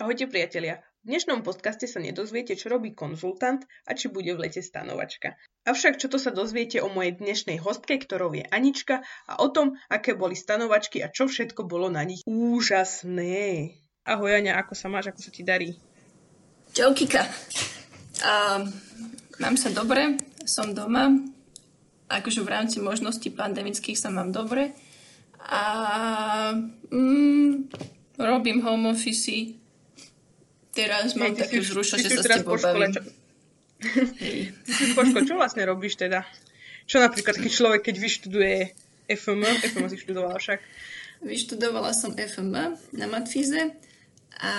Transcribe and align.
Ahojte 0.00 0.32
priatelia. 0.32 0.80
V 1.04 1.12
dnešnom 1.12 1.44
podcaste 1.44 1.84
sa 1.84 2.00
nedozviete, 2.00 2.56
čo 2.56 2.72
robí 2.72 2.96
konzultant 2.96 3.68
a 3.84 3.92
či 3.92 4.08
bude 4.08 4.32
v 4.32 4.48
lete 4.48 4.64
stanovačka. 4.64 5.36
Avšak 5.68 6.00
čo 6.00 6.08
to 6.08 6.16
sa 6.16 6.32
dozviete 6.32 6.80
o 6.80 6.88
mojej 6.88 7.20
dnešnej 7.20 7.60
hostke, 7.60 8.00
ktorou 8.00 8.32
je 8.32 8.40
Anička 8.48 9.04
a 9.28 9.44
o 9.44 9.52
tom, 9.52 9.76
aké 9.92 10.16
boli 10.16 10.32
stanovačky 10.32 11.04
a 11.04 11.12
čo 11.12 11.28
všetko 11.28 11.68
bolo 11.68 11.92
na 11.92 12.00
nich 12.00 12.24
úžasné. 12.24 13.76
Ahoj 14.08 14.40
Aňa, 14.40 14.64
ako 14.64 14.72
sa 14.72 14.88
máš, 14.88 15.12
ako 15.12 15.20
sa 15.20 15.30
ti 15.36 15.44
darí? 15.44 15.76
Čau 16.72 16.96
Kika. 16.96 17.20
Uh, 18.24 18.72
mám 19.36 19.60
sa 19.60 19.68
dobre, 19.68 20.16
som 20.48 20.72
doma. 20.72 21.12
Akože 22.08 22.40
v 22.40 22.48
rámci 22.48 22.80
možností 22.80 23.28
pandemických 23.36 24.00
sa 24.00 24.08
mám 24.08 24.32
dobre. 24.32 24.72
A 25.44 25.60
mm, 26.88 27.68
robím 28.16 28.64
home 28.64 28.96
office, 28.96 29.59
Teraz 30.80 31.12
mám 31.16 31.36
také 31.36 31.60
vzrušo, 31.60 32.00
že 32.00 32.08
sa 32.08 32.22
s 32.24 32.28
tebou 32.40 32.56
bavím. 32.56 32.92
Čo... 32.96 33.00
Ty 34.64 34.72
si 34.72 34.84
po 34.96 35.02
škole, 35.04 35.24
čo 35.24 35.34
vlastne 35.36 35.64
robíš 35.68 36.00
teda? 36.00 36.24
Čo 36.88 37.00
napríklad 37.00 37.36
taký 37.36 37.52
človek, 37.52 37.86
keď 37.86 37.96
vyštuduje 38.00 38.56
FM, 39.08 39.40
FM 39.44 39.86
si 39.92 39.98
študovala 40.00 40.36
však? 40.40 40.58
Vyštudovala 41.20 41.92
som 41.92 42.16
FM 42.16 42.56
na 42.96 43.06
Matfize 43.06 43.76
a 44.40 44.52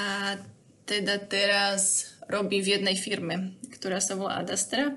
teda 0.85 1.17
teraz 1.25 2.13
robím 2.30 2.61
v 2.61 2.80
jednej 2.80 2.95
firme, 2.97 3.58
ktorá 3.73 3.97
sa 3.97 4.13
volá 4.13 4.41
Adastra. 4.41 4.94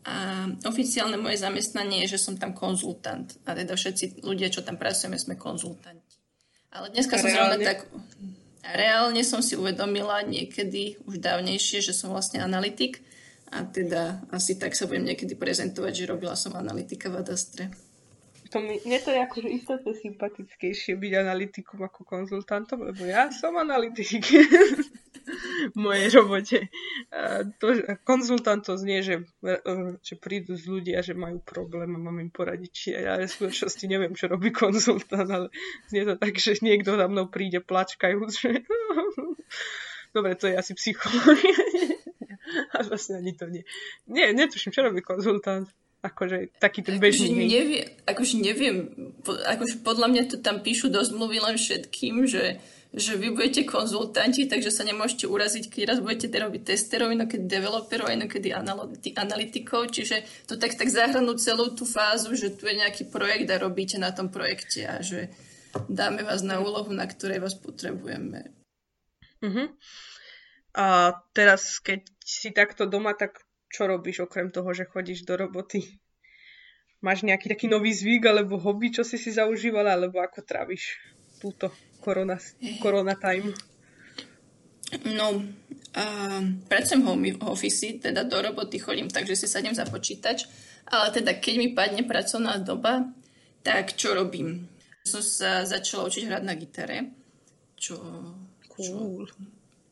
A 0.00 0.48
oficiálne 0.64 1.20
moje 1.20 1.44
zamestnanie 1.44 2.08
je, 2.08 2.16
že 2.16 2.24
som 2.24 2.34
tam 2.40 2.56
konzultant. 2.56 3.36
A 3.44 3.52
teda 3.52 3.76
všetci 3.76 4.24
ľudia, 4.24 4.48
čo 4.48 4.64
tam 4.64 4.80
pracujeme, 4.80 5.20
sme 5.20 5.36
konzultanti. 5.36 6.16
Ale 6.72 6.88
dneska 6.88 7.20
som 7.20 7.28
zrovna 7.28 7.60
tak... 7.60 7.84
Reálne 8.60 9.24
som 9.24 9.40
si 9.40 9.56
uvedomila 9.56 10.20
niekedy, 10.20 11.00
už 11.08 11.18
dávnejšie, 11.18 11.80
že 11.80 11.96
som 11.96 12.12
vlastne 12.12 12.44
analytik 12.44 13.00
a 13.50 13.64
teda 13.66 14.20
asi 14.30 14.60
tak 14.60 14.76
sa 14.76 14.86
budem 14.86 15.10
niekedy 15.10 15.34
prezentovať, 15.34 15.92
že 15.96 16.10
robila 16.10 16.36
som 16.36 16.54
analytika 16.54 17.08
v 17.10 17.24
Adastre. 17.24 17.64
To 18.50 18.58
mi, 18.58 18.82
mne 18.82 18.98
to 18.98 19.14
je 19.14 19.20
akože 19.22 19.48
istotne 19.48 19.94
sympatickejšie 19.94 20.98
byť 20.98 21.12
analytikom 21.22 21.86
ako 21.86 22.02
konzultantom, 22.02 22.82
lebo 22.82 23.06
ja 23.06 23.30
som 23.30 23.54
analytik 23.54 24.26
v 25.74 25.76
mojej 25.76 26.06
robote. 26.16 26.58
A 27.12 27.44
to, 27.58 27.66
konzultant 28.04 28.64
to 28.64 28.76
znie, 28.76 29.04
že, 29.04 29.26
že 30.00 30.14
prídu 30.16 30.56
z 30.56 30.64
ľudia, 30.68 31.04
že 31.04 31.16
majú 31.16 31.40
problém 31.42 31.92
a 31.94 31.98
mám 32.00 32.18
im 32.20 32.30
poradiť. 32.32 32.70
Či 32.70 32.88
ja 32.96 33.20
v 33.20 33.30
skutočnosti 33.30 33.84
neviem, 33.86 34.12
čo 34.16 34.30
robí 34.30 34.50
konzultant, 34.50 35.28
ale 35.28 35.48
znie 35.92 36.06
to 36.06 36.16
tak, 36.16 36.36
že 36.36 36.60
niekto 36.64 36.96
za 36.96 37.06
mnou 37.06 37.28
príde 37.28 37.60
plačkajúc, 37.60 38.30
že 38.32 38.50
dobre, 40.16 40.34
to 40.36 40.48
je 40.48 40.54
asi 40.56 40.72
psychológia. 40.74 41.56
a 42.74 42.82
vlastne 42.82 43.20
ani 43.20 43.32
to 43.36 43.46
nie. 43.46 43.62
Nie, 44.10 44.34
netuším, 44.34 44.74
čo 44.74 44.82
robí 44.82 45.04
konzultant 45.04 45.70
akože 46.00 46.56
taký 46.56 46.80
ten 46.80 46.96
bežný. 46.96 47.28
Akože 47.28 47.44
neviem, 47.44 47.84
akože 48.08 48.36
neviem, 48.40 48.76
akože 49.24 49.74
podľa 49.84 50.06
mňa 50.08 50.22
to 50.32 50.36
tam 50.40 50.64
píšu 50.64 50.88
do 50.88 51.04
zmluvy 51.04 51.44
len 51.44 51.60
všetkým, 51.60 52.24
že, 52.24 52.56
že 52.90 53.14
vy 53.14 53.30
budete 53.30 53.62
konzultanti, 53.70 54.50
takže 54.50 54.74
sa 54.74 54.82
nemôžete 54.82 55.30
uraziť, 55.30 55.70
keď 55.70 55.82
raz 55.94 55.98
budete 56.02 56.26
robiť 56.26 56.74
testerov, 56.74 57.14
inokedy 57.14 57.46
developerov, 57.46 58.10
inokedy 58.10 58.50
analytikov, 59.14 59.94
čiže 59.94 60.26
to 60.50 60.58
tak, 60.58 60.74
tak 60.74 60.90
zahrnú 60.90 61.38
celú 61.38 61.70
tú 61.70 61.86
fázu, 61.86 62.34
že 62.34 62.50
tu 62.50 62.66
je 62.66 62.82
nejaký 62.82 63.06
projekt 63.06 63.46
a 63.54 63.62
robíte 63.62 63.94
na 63.94 64.10
tom 64.10 64.26
projekte 64.26 64.90
a 64.90 64.98
že 65.06 65.30
dáme 65.86 66.26
vás 66.26 66.42
na 66.42 66.58
úlohu, 66.58 66.90
na 66.90 67.06
ktorej 67.06 67.38
vás 67.38 67.54
potrebujeme. 67.54 68.50
Uh-huh. 69.38 69.70
A 70.74 71.14
teraz, 71.30 71.78
keď 71.78 72.02
si 72.18 72.50
takto 72.50 72.90
doma, 72.90 73.14
tak 73.14 73.38
čo 73.70 73.86
robíš 73.86 74.26
okrem 74.26 74.50
toho, 74.50 74.74
že 74.74 74.90
chodíš 74.90 75.22
do 75.22 75.38
roboty? 75.38 76.02
Máš 77.06 77.22
nejaký 77.22 77.54
taký 77.54 77.70
nový 77.70 77.94
zvyk 77.94 78.26
alebo 78.26 78.58
hobby, 78.58 78.90
čo 78.90 79.06
si 79.06 79.14
si 79.14 79.30
zaužívala, 79.30 79.94
alebo 79.94 80.18
ako 80.18 80.42
tráviš 80.42 80.98
túto 81.38 81.70
korona, 82.00 82.36
korona 82.80 83.14
time? 83.14 83.54
No, 85.04 85.38
uh, 85.94 86.42
pracujem 86.66 87.06
home 87.06 87.38
office, 87.46 88.02
teda 88.02 88.26
do 88.26 88.42
roboty 88.42 88.78
chodím, 88.78 89.06
takže 89.06 89.36
si 89.36 89.46
sadnem 89.46 89.74
za 89.74 89.86
počítač, 89.86 90.50
ale 90.90 91.14
teda 91.14 91.38
keď 91.38 91.54
mi 91.56 91.68
padne 91.70 92.02
pracovná 92.02 92.58
doba, 92.58 93.06
tak 93.62 93.94
čo 93.94 94.18
robím? 94.18 94.66
Som 95.06 95.22
sa 95.22 95.62
začala 95.62 96.10
učiť 96.10 96.26
hrať 96.26 96.42
na 96.42 96.54
gitare, 96.58 96.98
čo, 97.78 97.96
cool. 98.74 99.30
čo, 99.30 99.38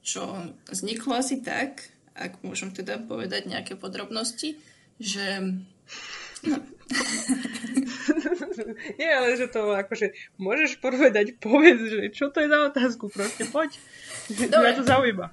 čo 0.03 0.23
vzniklo 0.67 1.15
asi 1.15 1.39
tak, 1.45 1.87
ak 2.19 2.43
môžem 2.43 2.75
teda 2.75 2.99
povedať 2.99 3.47
nejaké 3.47 3.79
podrobnosti, 3.79 4.59
že... 4.99 5.27
No. 6.43 6.59
Nie, 9.01 9.11
ale 9.19 9.39
že 9.39 9.51
to 9.51 9.75
akože 9.75 10.15
môžeš 10.41 10.83
povedať, 10.83 11.39
povedz, 11.39 11.89
že 11.89 12.03
čo 12.15 12.31
to 12.33 12.43
je 12.43 12.49
za 12.49 12.59
otázku, 12.71 13.11
proste 13.11 13.45
poď. 13.49 13.77
Dobre. 14.29 14.77
to 14.77 14.85
zaujíma. 14.85 15.27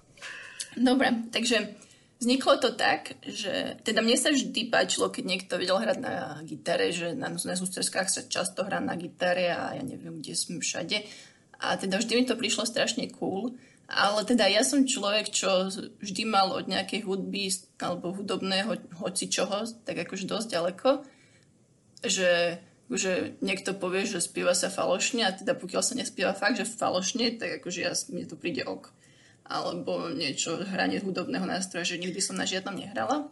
Dobre, 0.76 1.08
takže 1.32 1.76
vzniklo 2.20 2.58
to 2.58 2.76
tak, 2.76 3.16
že 3.24 3.80
teda 3.84 4.02
mne 4.02 4.18
sa 4.20 4.32
vždy 4.32 4.68
páčilo, 4.72 5.12
keď 5.12 5.24
niekto 5.24 5.54
vedel 5.60 5.80
hrať 5.80 5.98
na 6.00 6.40
gitare, 6.44 6.92
že 6.92 7.16
na, 7.16 7.32
na 7.32 7.56
sústredskách 7.56 8.08
sa 8.12 8.22
často 8.28 8.64
hrá 8.64 8.80
na 8.80 8.96
gitare 9.00 9.52
a 9.52 9.76
ja 9.76 9.84
neviem, 9.84 10.20
kde 10.20 10.34
som 10.36 10.60
všade. 10.60 11.06
A 11.62 11.80
teda 11.80 12.00
vždy 12.00 12.14
mi 12.20 12.24
to 12.28 12.36
prišlo 12.36 12.68
strašne 12.68 13.08
cool. 13.16 13.56
Ale 13.86 14.26
teda 14.26 14.50
ja 14.50 14.66
som 14.66 14.82
človek, 14.82 15.30
čo 15.30 15.70
vždy 16.02 16.26
mal 16.26 16.50
od 16.50 16.66
nejakej 16.66 17.06
hudby 17.06 17.54
alebo 17.78 18.18
hudobného 18.18 18.82
hoci 18.98 19.30
čoho, 19.30 19.62
tak 19.86 20.02
akože 20.10 20.26
dosť 20.26 20.48
ďaleko, 20.50 20.90
že, 22.02 22.58
že 22.94 23.34
niekto 23.42 23.74
povie, 23.74 24.06
že 24.06 24.22
spieva 24.22 24.54
sa 24.54 24.70
falošne 24.70 25.26
a 25.26 25.34
teda 25.34 25.58
pokiaľ 25.58 25.82
sa 25.82 25.98
nespieva 25.98 26.38
fakt, 26.38 26.62
že 26.62 26.70
falošne, 26.70 27.42
tak 27.42 27.62
akože 27.62 27.80
ja, 27.82 27.92
mne 28.14 28.30
to 28.30 28.38
príde 28.38 28.62
ok. 28.62 28.94
Alebo 29.46 30.10
niečo, 30.10 30.62
hranie 30.62 31.02
hudobného 31.02 31.46
nástroja, 31.46 31.86
že 31.86 32.02
nikdy 32.02 32.22
som 32.22 32.38
na 32.38 32.46
žiadnom 32.46 32.78
nehrala. 32.78 33.30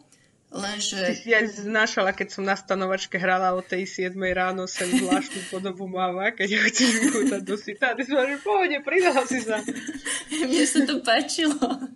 Lenže... 0.54 1.02
Ty 1.02 1.14
si 1.18 1.34
aj 1.34 1.66
znášala, 1.66 2.14
keď 2.14 2.28
som 2.30 2.46
na 2.46 2.54
stanovačke 2.54 3.18
hrala 3.18 3.58
o 3.58 3.62
tej 3.62 3.90
7 3.90 4.14
ráno 4.30 4.70
sem 4.70 4.86
zvláštnu 4.86 5.42
podobu 5.54 5.90
máva, 5.90 6.30
keď 6.30 6.54
ho 6.54 6.60
chceš 6.70 7.10
vychútať 7.10 7.42
do 7.42 7.58
sita. 7.58 7.90
A 7.90 7.98
ty 7.98 8.06
si 8.06 8.14
že 8.14 8.38
pohode, 8.42 8.78
pridala 8.86 9.26
si 9.26 9.42
sa. 9.42 9.58
Mne 10.46 10.62
sa 10.62 10.80
to 10.86 11.02
páčilo. 11.02 11.58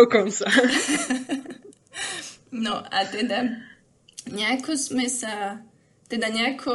Dokonca. 0.00 0.48
No 2.56 2.80
a 2.80 2.98
teda 3.04 3.60
nejako 4.34 4.74
sme 4.74 5.06
sa, 5.06 5.62
teda 6.10 6.28
nejako 6.28 6.74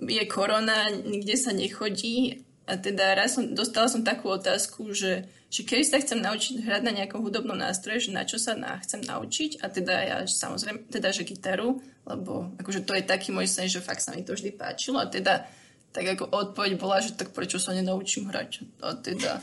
je 0.00 0.24
korona, 0.30 0.88
nikde 0.88 1.36
sa 1.36 1.50
nechodí. 1.52 2.46
A 2.70 2.78
teda 2.78 3.18
raz 3.18 3.34
som, 3.34 3.50
dostala 3.50 3.90
som 3.90 4.06
takú 4.06 4.30
otázku, 4.30 4.94
že 4.94 5.26
že 5.50 5.66
keď 5.66 5.82
sa 5.82 5.98
chcem 5.98 6.22
naučiť 6.22 6.62
hrať 6.62 6.82
na 6.86 6.94
nejakom 6.94 7.26
hudobnom 7.26 7.58
nástroje, 7.58 8.06
že 8.06 8.14
na 8.14 8.22
čo 8.22 8.38
sa 8.38 8.54
na, 8.54 8.78
chcem 8.86 9.02
naučiť? 9.02 9.58
A 9.58 9.66
teda 9.66 9.94
ja 9.98 10.16
samozrejme, 10.22 10.86
teda 10.86 11.10
že 11.10 11.26
gitaru, 11.26 11.82
lebo 12.06 12.54
akože 12.54 12.86
to 12.86 12.94
je 12.94 13.02
taký 13.02 13.34
môj 13.34 13.50
sen, 13.50 13.66
že 13.66 13.82
fakt 13.82 13.98
sa 13.98 14.14
mi 14.14 14.22
to 14.22 14.38
vždy 14.38 14.54
páčilo. 14.54 15.02
A 15.02 15.10
teda 15.10 15.50
tak 15.90 16.06
ako 16.06 16.30
odpoveď 16.30 16.78
bola, 16.78 17.02
že 17.02 17.18
tak 17.18 17.34
prečo 17.34 17.58
sa 17.58 17.74
nenaučím 17.74 18.30
hrať. 18.30 18.62
A 18.78 18.94
teda 18.94 19.42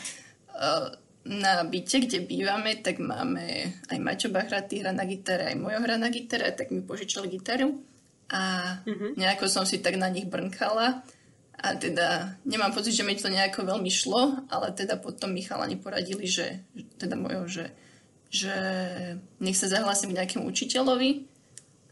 uh, 0.55 0.95
na 1.27 1.67
byte, 1.67 2.07
kde 2.07 2.23
bývame, 2.23 2.79
tak 2.79 3.03
máme 3.03 3.75
aj 3.91 3.97
Maťo 3.99 4.31
Bachratý 4.31 4.79
hra 4.79 4.95
na 4.95 5.03
gitare, 5.03 5.51
aj 5.51 5.57
mojo 5.59 5.79
hra 5.83 5.99
na 5.99 6.07
gitare, 6.07 6.55
tak 6.55 6.71
mi 6.71 6.79
požičal 6.79 7.27
gitaru 7.27 7.75
a 8.31 8.75
mm-hmm. 8.83 9.19
nejako 9.19 9.51
som 9.51 9.63
si 9.67 9.79
tak 9.83 9.95
na 9.99 10.07
nich 10.07 10.27
brnkala 10.27 11.03
a 11.57 11.67
teda 11.73 12.38
nemám 12.45 12.69
pocit, 12.69 12.93
že 12.93 13.03
mi 13.03 13.17
to 13.17 13.33
nejako 13.33 13.65
veľmi 13.65 13.89
šlo, 13.89 14.45
ale 14.53 14.77
teda 14.77 15.01
potom 15.01 15.33
mi 15.33 15.41
chalani 15.41 15.75
poradili, 15.75 16.29
že 16.29 16.69
teda 17.01 17.18
mojo, 17.18 17.50
že, 17.50 17.65
že 18.29 18.53
nech 19.41 19.57
sa 19.57 19.65
zahlasím 19.65 20.13
k 20.13 20.21
nejakému 20.21 20.45
učiteľovi. 20.45 21.25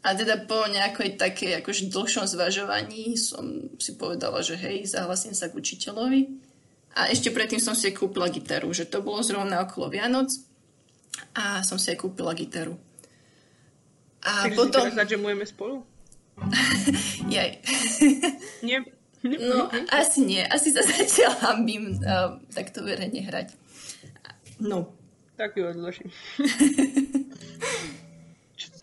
A 0.06 0.14
teda 0.14 0.46
po 0.46 0.70
nejakej 0.70 1.18
takej 1.18 1.66
akože 1.66 1.90
dlhšom 1.90 2.30
zvažovaní 2.30 3.18
som 3.18 3.74
si 3.82 3.98
povedala, 3.98 4.46
že 4.46 4.54
hej, 4.54 4.86
zahlasím 4.86 5.34
sa 5.34 5.50
k 5.50 5.58
učiteľovi. 5.58 6.22
A 6.96 7.12
ešte 7.12 7.30
predtým 7.30 7.60
som 7.60 7.76
si 7.76 7.92
kúpila 7.92 8.32
gitaru, 8.32 8.72
že 8.72 8.88
to 8.88 9.04
bolo 9.04 9.20
zrovna 9.20 9.68
okolo 9.68 9.92
Vianoc 9.92 10.32
a 11.36 11.60
som 11.62 11.76
si 11.76 11.92
kúpila 12.00 12.32
gitaru. 12.32 12.80
A 14.24 14.48
Takže 14.48 14.58
potom... 14.58 14.84
si 14.90 14.96
teraz 14.96 15.52
spolu? 15.52 15.84
Jaj. 17.36 17.62
Nie, 18.68 18.80
No, 19.26 19.74
asi 19.90 20.22
nie. 20.22 20.46
Asi 20.46 20.70
sa 20.70 20.86
zatiaľ 20.94 21.34
hambím 21.42 21.98
uh, 21.98 22.38
takto 22.54 22.86
verejne 22.86 23.26
hrať. 23.26 23.58
No. 24.62 24.94
Tak 25.36 25.58
ju 25.58 25.66
odložím. 25.68 26.14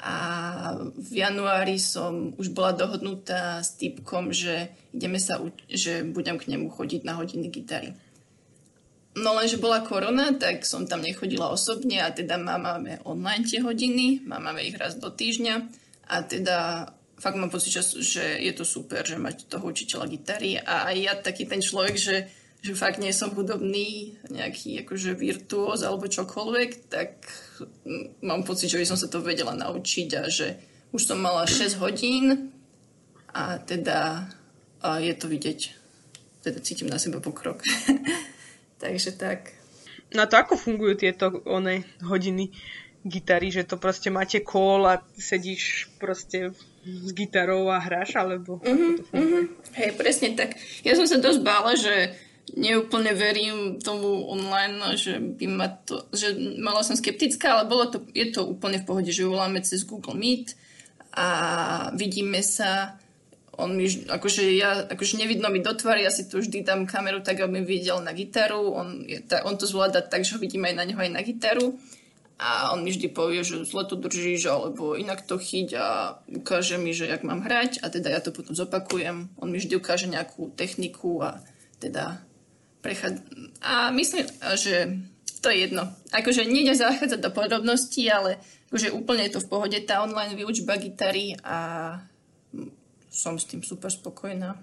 A 0.03 0.17
v 0.99 1.13
januári 1.15 1.79
som 1.79 2.35
už 2.35 2.51
bola 2.51 2.75
dohodnutá 2.75 3.63
s 3.63 3.79
typkom, 3.79 4.35
že 4.35 4.75
ideme 4.91 5.23
sa, 5.23 5.39
že 5.71 6.03
budem 6.03 6.43
k 6.43 6.51
nemu 6.51 6.75
chodiť 6.75 7.07
na 7.07 7.15
hodiny 7.15 7.47
gitary. 7.55 7.95
No 9.13 9.37
lenže 9.37 9.61
bola 9.61 9.85
korona, 9.85 10.33
tak 10.35 10.65
som 10.65 10.89
tam 10.89 11.05
nechodila 11.05 11.53
osobne 11.53 12.01
a 12.01 12.11
teda 12.11 12.41
máme 12.41 13.05
online 13.05 13.45
tie 13.45 13.61
hodiny, 13.61 14.25
máme 14.25 14.65
ich 14.65 14.75
raz 14.75 14.97
do 14.97 15.13
týždňa 15.13 15.55
a 16.09 16.17
teda 16.25 16.89
fakt 17.21 17.37
mám 17.37 17.53
pocit, 17.53 17.77
že 18.01 18.25
je 18.41 18.53
to 18.57 18.65
super, 18.65 19.05
že 19.05 19.21
mať 19.21 19.53
toho 19.53 19.69
učiteľa 19.69 20.07
gitary 20.09 20.57
a 20.57 20.89
aj 20.91 20.97
ja 20.97 21.13
taký 21.15 21.45
ten 21.45 21.61
človek, 21.61 21.95
že, 21.95 22.17
že 22.65 22.73
fakt 22.73 22.99
nie 22.99 23.13
som 23.13 23.37
hudobný 23.37 24.17
nejaký 24.33 24.83
akože 24.83 25.13
virtuóz 25.15 25.85
alebo 25.85 26.09
čokoľvek, 26.09 26.71
tak 26.89 27.23
mám 28.23 28.43
pocit, 28.47 28.71
že 28.71 28.79
by 28.79 28.87
som 28.87 28.99
sa 28.99 29.09
to 29.11 29.25
vedela 29.25 29.53
naučiť 29.57 30.09
a 30.19 30.23
že 30.29 30.61
už 30.93 31.03
som 31.03 31.19
mala 31.19 31.49
6 31.49 31.81
hodín 31.81 32.53
a 33.33 33.57
teda 33.59 34.29
a 34.83 34.99
je 34.99 35.15
to 35.15 35.31
vidieť. 35.31 35.61
Teda 36.43 36.59
cítim 36.59 36.91
na 36.91 36.99
seba 36.99 37.23
pokrok. 37.23 37.63
Takže 38.83 39.15
tak. 39.15 39.55
No 40.11 40.27
to 40.27 40.35
ako 40.37 40.59
fungujú 40.59 40.99
tieto 40.99 41.31
one 41.47 41.87
hodiny 42.03 42.51
gitary, 43.07 43.51
že 43.55 43.67
to 43.67 43.79
proste 43.79 44.11
máte 44.11 44.43
kól 44.43 44.87
a 44.87 45.03
sedíš 45.15 45.91
proste 46.03 46.55
s 46.83 47.11
gitarou 47.15 47.71
a 47.71 47.79
hráš, 47.79 48.19
alebo 48.19 48.59
mm-hmm, 48.59 48.67
ako 48.67 48.99
to 48.99 49.05
funguje? 49.11 49.43
Mm-hmm. 49.47 49.75
Hej, 49.79 49.91
presne 49.95 50.29
tak. 50.35 50.59
Ja 50.83 50.99
som 50.99 51.07
sa 51.07 51.19
dosť 51.19 51.41
bála, 51.47 51.79
že 51.79 52.15
neúplne 52.57 53.13
verím 53.17 53.81
tomu 53.81 54.29
online, 54.29 54.97
že 54.97 55.19
by 55.19 55.47
ma 55.49 55.69
to, 55.73 56.05
že 56.13 56.37
mala 56.61 56.85
som 56.85 56.97
skeptická, 56.97 57.57
ale 57.57 57.69
bolo 57.69 57.89
to, 57.89 57.99
je 58.13 58.29
to 58.33 58.45
úplne 58.45 58.81
v 58.81 58.87
pohode, 58.89 59.11
že 59.11 59.25
voláme 59.25 59.65
cez 59.65 59.89
Google 59.89 60.17
Meet 60.17 60.57
a 61.13 61.27
vidíme 61.97 62.41
sa 62.41 62.97
on 63.53 63.77
mi, 63.77 63.85
akože 63.85 64.49
ja, 64.57 64.89
akože 64.89 65.21
nevidno 65.21 65.53
mi 65.53 65.61
do 65.61 65.77
tvary, 65.77 66.09
ja 66.09 66.13
si 66.13 66.25
tu 66.25 66.41
vždy 66.41 66.65
dám 66.65 66.89
kameru 66.89 67.21
tak, 67.21 67.37
aby 67.45 67.61
mi 67.61 67.69
videl 67.69 68.01
na 68.01 68.17
gitaru, 68.17 68.73
on, 68.73 69.05
je, 69.05 69.21
ta, 69.21 69.45
on 69.45 69.61
to 69.61 69.69
zvláda 69.69 70.01
tak, 70.01 70.25
že 70.25 70.35
ho 70.35 70.41
vidím 70.41 70.65
aj 70.65 70.75
na 70.81 70.85
neho 70.89 70.97
aj 70.97 71.13
na 71.13 71.21
gitaru 71.21 71.77
a 72.41 72.73
on 72.73 72.81
mi 72.81 72.91
vždy 72.91 73.13
povie, 73.13 73.45
že 73.45 73.69
zle 73.69 73.85
to 73.85 74.01
držíš, 74.01 74.49
alebo 74.49 74.97
inak 74.97 75.29
to 75.29 75.37
chyť 75.37 75.69
a 75.77 75.87
ukáže 76.33 76.81
mi, 76.81 76.97
že 76.97 77.07
jak 77.07 77.23
mám 77.29 77.45
hrať 77.45 77.85
a 77.85 77.93
teda 77.93 78.09
ja 78.09 78.21
to 78.25 78.33
potom 78.33 78.57
zopakujem. 78.57 79.31
On 79.37 79.47
mi 79.53 79.61
vždy 79.61 79.77
ukáže 79.77 80.09
nejakú 80.09 80.51
techniku 80.57 81.23
a 81.23 81.45
teda 81.79 82.25
prechad... 82.83 83.23
A 83.63 83.95
myslím, 83.95 84.27
že 84.59 85.01
to 85.41 85.51
je 85.51 85.71
jedno. 85.71 85.87
Akože 86.11 86.47
nejde 86.47 86.75
zachádzať 86.75 87.21
do 87.23 87.31
podrobností, 87.31 88.11
ale 88.11 88.43
akože 88.71 88.95
úplne 88.95 89.27
je 89.27 89.35
to 89.39 89.41
v 89.43 89.51
pohode 89.51 89.79
tá 89.87 90.03
online 90.03 90.35
výučba 90.35 90.79
gitary 90.79 91.39
a 91.43 91.99
som 93.11 93.39
s 93.39 93.47
tým 93.47 93.63
super 93.63 93.91
spokojná. 93.91 94.59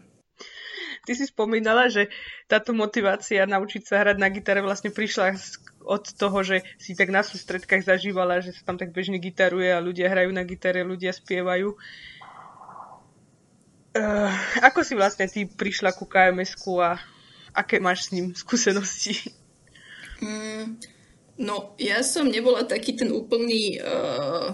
Ty 1.08 1.12
si 1.16 1.26
spomínala, 1.26 1.88
že 1.88 2.12
táto 2.46 2.76
motivácia 2.76 3.48
naučiť 3.48 3.82
sa 3.88 4.04
hrať 4.04 4.18
na 4.20 4.30
gitare 4.30 4.62
vlastne 4.62 4.92
prišla 4.92 5.36
od 5.88 6.04
toho, 6.16 6.38
že 6.44 6.62
si 6.78 6.94
tak 6.94 7.10
na 7.10 7.24
sústredkách 7.24 7.88
zažívala, 7.88 8.44
že 8.44 8.54
sa 8.54 8.68
tam 8.68 8.78
tak 8.78 8.94
bežne 8.94 9.18
gitaruje 9.18 9.72
a 9.74 9.82
ľudia 9.82 10.12
hrajú 10.12 10.30
na 10.30 10.44
gitare, 10.46 10.86
ľudia 10.86 11.16
spievajú. 11.16 11.74
Uh, 13.90 14.30
ako 14.62 14.86
si 14.86 14.94
vlastne 14.94 15.26
ty 15.26 15.50
prišla 15.50 15.98
ku 15.98 16.06
kms 16.06 16.62
a 16.78 17.02
aké 17.54 17.80
máš 17.80 18.10
s 18.10 18.12
ním 18.16 18.36
skúsenosti? 18.36 19.34
Mm, 20.20 20.80
no, 21.40 21.76
ja 21.80 22.04
som 22.04 22.28
nebola 22.28 22.68
taký 22.68 22.96
ten 23.00 23.10
úplný 23.12 23.80
uh, 23.80 24.52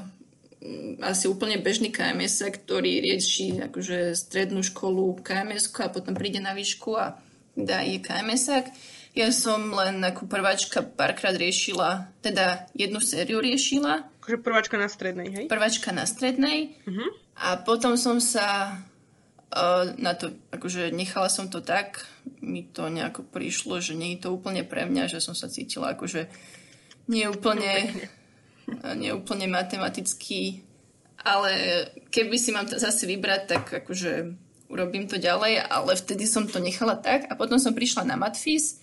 asi 1.02 1.30
úplne 1.30 1.62
bežný 1.62 1.94
kms 1.94 2.50
ktorý 2.50 3.02
rieši 3.02 3.66
akože 3.70 4.18
strednú 4.18 4.66
školu 4.66 5.22
kms 5.22 5.70
a 5.82 5.94
potom 5.94 6.18
príde 6.18 6.42
na 6.42 6.58
výšku 6.58 6.98
a 6.98 7.18
dá 7.54 7.82
je 7.86 8.02
kms 8.02 8.46
Ja 9.16 9.32
som 9.32 9.72
len 9.72 10.04
ako 10.04 10.28
prváčka 10.28 10.84
párkrát 10.84 11.32
riešila, 11.32 12.12
teda 12.20 12.68
jednu 12.76 13.00
sériu 13.00 13.40
riešila. 13.40 14.12
Akože 14.20 14.44
prváčka 14.44 14.76
na 14.76 14.92
strednej, 14.92 15.32
hej? 15.32 15.46
Prváčka 15.48 15.96
na 15.96 16.04
strednej. 16.04 16.76
Uh-huh. 16.84 17.16
A 17.40 17.56
potom 17.64 17.96
som 17.96 18.20
sa 18.20 18.76
na 19.96 20.13
to, 20.19 20.36
akože 20.52 20.92
nechala 20.92 21.31
som 21.31 21.48
to 21.48 21.63
tak, 21.63 22.04
mi 22.44 22.68
to 22.68 22.92
nejako 22.92 23.24
prišlo, 23.24 23.80
že 23.80 23.96
nie 23.96 24.16
je 24.16 24.28
to 24.28 24.36
úplne 24.36 24.68
pre 24.68 24.84
mňa, 24.84 25.07
že 25.07 25.24
som 25.24 25.31
sa 25.31 25.48
cítila 25.48 25.96
akože 25.96 26.28
nie 27.07 27.25
úplne... 27.30 27.92
No, 28.66 28.98
neúplne 28.98 29.46
matematický, 29.46 30.66
ale 31.22 31.52
keby 32.10 32.34
si 32.34 32.50
mám 32.50 32.66
zase 32.66 33.06
vybrať, 33.06 33.42
tak 33.46 33.63
akože 33.69 34.34
urobím 34.74 35.06
to 35.06 35.22
ďalej, 35.22 35.62
ale 35.69 35.94
vtedy 35.94 36.25
som 36.25 36.50
to 36.50 36.58
nechala 36.58 36.98
tak 36.98 37.30
a 37.30 37.38
potom 37.38 37.62
som 37.62 37.78
prišla 37.78 38.10
na 38.10 38.18
Matfis 38.18 38.81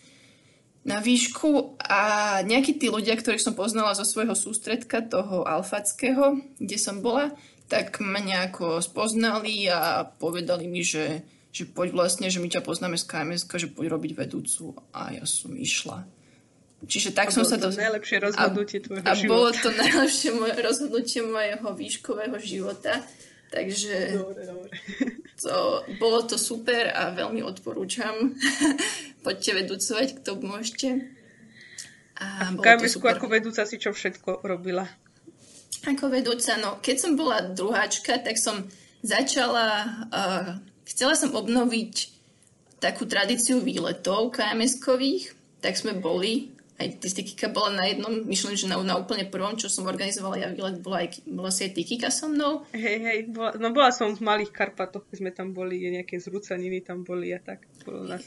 na 0.82 0.98
výšku 0.98 1.78
a 1.78 2.02
nejakí 2.42 2.74
tí 2.74 2.90
ľudia, 2.90 3.14
ktorých 3.14 3.42
som 3.42 3.54
poznala 3.54 3.94
zo 3.94 4.02
svojho 4.02 4.34
sústredka, 4.34 5.06
toho 5.06 5.46
alfackého, 5.46 6.42
kde 6.58 6.74
som 6.74 6.98
bola, 6.98 7.30
tak 7.72 8.04
ma 8.04 8.20
nejako 8.20 8.84
spoznali 8.84 9.64
a 9.72 10.04
povedali 10.04 10.68
mi, 10.68 10.84
že, 10.84 11.24
že 11.48 11.64
poď 11.64 11.96
vlastne, 11.96 12.28
že 12.28 12.36
my 12.36 12.52
ťa 12.52 12.60
poznáme 12.60 13.00
z 13.00 13.08
KMS, 13.08 13.48
že 13.48 13.72
poď 13.72 13.96
robiť 13.96 14.12
vedúcu 14.12 14.76
a 14.92 15.16
ja 15.16 15.24
som 15.24 15.56
išla. 15.56 16.04
Čiže 16.84 17.16
tak 17.16 17.30
a 17.30 17.32
som 17.32 17.48
sa 17.48 17.56
to... 17.56 17.72
najlepšie 17.72 18.20
rozhodnutie 18.20 18.84
tvojho 18.84 19.06
a 19.08 19.16
života. 19.16 19.24
A 19.24 19.32
bolo 19.32 19.50
to 19.56 19.68
najlepšie 19.72 20.30
moje 20.36 20.54
rozhodnutie 20.60 21.20
mojho 21.24 21.68
výškového 21.72 22.36
života. 22.44 23.00
Takže 23.48 24.20
dobre, 24.20 24.42
dobre. 24.48 24.72
To, 25.44 25.84
bolo 25.96 26.24
to 26.24 26.36
super 26.36 26.92
a 26.92 27.12
veľmi 27.12 27.40
odporúčam. 27.40 28.36
Poďte 29.26 29.64
vedúcovať, 29.64 30.08
kto 30.20 30.30
môžete. 30.40 30.88
A, 32.20 32.48
a 32.48 32.52
v 32.52 32.60
KMSku 32.60 33.04
ako 33.04 33.26
vedúca 33.32 33.64
si 33.64 33.80
čo 33.80 33.96
všetko 33.96 34.44
robila? 34.44 34.88
Ako 35.82 36.06
vedúca, 36.06 36.54
no 36.62 36.78
keď 36.78 36.96
som 36.98 37.12
bola 37.18 37.42
druháčka, 37.42 38.22
tak 38.22 38.38
som 38.38 38.70
začala, 39.02 39.68
uh, 40.14 40.62
chcela 40.86 41.18
som 41.18 41.34
obnoviť 41.34 42.12
takú 42.78 43.06
tradíciu 43.06 43.58
výletov 43.58 44.34
KMS-kových, 44.34 45.34
tak 45.58 45.74
sme 45.78 45.98
boli 45.98 46.54
aj 46.82 46.98
Kika 46.98 47.54
bola 47.54 47.70
na 47.78 47.84
jednom, 47.86 48.26
myslím, 48.26 48.58
že 48.58 48.66
na, 48.66 48.74
na 48.82 48.98
úplne 48.98 49.22
prvom, 49.28 49.54
čo 49.54 49.70
som 49.70 49.86
organizovala 49.86 50.42
ja 50.42 50.48
výlet, 50.50 50.82
bola, 50.82 51.06
aj, 51.06 51.22
bola 51.30 51.50
si 51.54 51.70
aj 51.70 51.78
Kika 51.78 52.10
so 52.10 52.26
mnou. 52.26 52.66
Hej, 52.74 52.96
hej, 52.98 53.18
bola, 53.30 53.54
no 53.54 53.70
bola 53.70 53.94
som 53.94 54.10
v 54.10 54.24
Malých 54.24 54.50
Karpatoch, 54.50 55.06
keď 55.06 55.16
sme 55.22 55.30
tam 55.30 55.54
boli, 55.54 55.78
nejaké 55.78 56.18
zrúcaniny 56.18 56.82
tam 56.82 57.06
boli 57.06 57.30
a 57.30 57.38
tak. 57.38 57.62
Bolo 57.86 58.10
nás... 58.10 58.26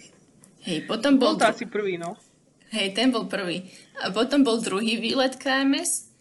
Hej, 0.63 0.87
potom 0.87 1.19
bol... 1.19 1.35
Bol 1.35 1.41
to 1.43 1.51
asi 1.51 1.67
prvý, 1.67 1.99
no. 1.99 2.15
Hej, 2.71 2.95
ten 2.95 3.11
bol 3.11 3.27
prvý. 3.27 3.67
A 3.99 4.09
potom 4.15 4.41
bol 4.41 4.63
druhý 4.63 4.97
výlet 5.03 5.35
KMS 5.35 6.14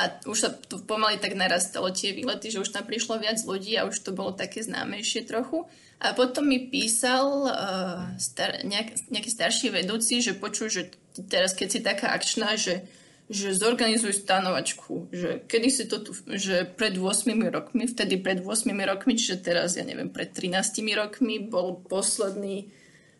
a 0.00 0.16
už 0.24 0.38
sa 0.40 0.48
tu 0.48 0.80
pomaly 0.80 1.20
tak 1.20 1.36
narastalo 1.36 1.92
tie 1.92 2.16
výlety, 2.16 2.48
že 2.48 2.64
už 2.64 2.72
tam 2.72 2.88
prišlo 2.88 3.20
viac 3.20 3.36
ľudí 3.44 3.76
a 3.76 3.84
už 3.84 4.00
to 4.00 4.16
bolo 4.16 4.32
také 4.32 4.64
známejšie 4.64 5.28
trochu. 5.28 5.68
A 6.00 6.16
potom 6.16 6.48
mi 6.48 6.72
písal 6.72 7.44
uh, 7.44 8.16
star, 8.16 8.64
nejak, 8.64 9.12
nejaký 9.12 9.28
starší 9.28 9.68
vedúci, 9.68 10.24
že 10.24 10.32
počuj, 10.32 10.72
že 10.72 10.82
teraz 11.28 11.52
keď 11.52 11.68
si 11.68 11.80
taká 11.84 12.16
akčná, 12.16 12.56
že, 12.56 12.88
že 13.28 13.52
zorganizuj 13.52 14.24
stanovačku, 14.24 15.12
že 15.12 15.44
kedy 15.44 15.68
si 15.68 15.84
to 15.84 16.00
tu, 16.00 16.16
že 16.24 16.64
pred 16.64 16.96
8 16.96 17.28
rokmi, 17.52 17.84
vtedy 17.84 18.16
pred 18.16 18.40
8 18.40 18.48
rokmi, 18.72 19.20
čiže 19.20 19.44
teraz, 19.44 19.76
ja 19.76 19.84
neviem, 19.84 20.08
pred 20.08 20.32
13 20.32 20.80
rokmi 20.96 21.44
bol 21.44 21.84
posledný, 21.84 22.72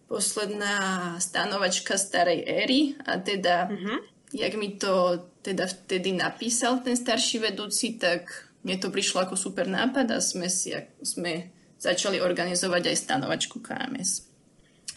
posledná 0.09 1.21
stanovačka 1.21 2.01
starej 2.01 2.41
éry 2.49 2.97
a 3.05 3.21
teda, 3.21 3.69
mm-hmm. 3.69 3.99
Jak 4.33 4.55
mi 4.55 4.79
to 4.79 5.27
teda 5.43 5.67
vtedy 5.67 6.13
napísal 6.13 6.81
ten 6.85 6.97
starší 6.97 7.51
vedúci, 7.51 7.99
tak 7.99 8.51
mne 8.63 8.77
to 8.77 8.93
prišlo 8.93 9.25
ako 9.25 9.35
super 9.35 9.67
nápad 9.67 10.07
a 10.13 10.19
sme 10.21 10.47
si 10.47 10.75
sme 11.01 11.51
začali 11.81 12.21
organizovať 12.21 12.93
aj 12.93 12.97
stanovačku 12.97 13.57
KMS. 13.65 14.31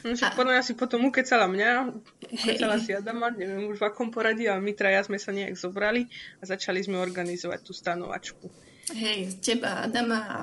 No, 0.03 0.19
však 0.19 0.35
podľa 0.35 0.59
mňa 0.59 0.63
si 0.67 0.73
potom 0.75 1.07
ukecala 1.07 1.47
mňa, 1.47 1.95
ukecala 2.27 2.75
si 2.75 2.91
Adama, 2.91 3.31
neviem 3.31 3.71
už 3.71 3.79
v 3.79 3.87
akom 3.87 4.11
poradí, 4.11 4.51
ale 4.51 4.59
my 4.59 4.75
traja 4.75 4.99
sme 5.07 5.15
sa 5.15 5.31
nejak 5.31 5.55
zobrali 5.55 6.11
a 6.39 6.43
začali 6.43 6.83
sme 6.83 6.99
organizovať 6.99 7.59
tú 7.63 7.71
stanovačku. 7.71 8.51
Hej, 8.91 9.39
teba, 9.39 9.87
Adama 9.87 10.19
a, 10.27 10.37